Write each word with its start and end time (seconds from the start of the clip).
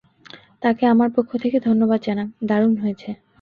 তাকে 0.63 0.83
আমার 0.85 1.09
পক্ষ 1.15 1.31
থেকে 1.43 1.57
ধন্যবাদ 1.67 1.99
জানান, 2.01 2.27
দারুণ 2.49 2.73
হয়েছে। 2.77 3.09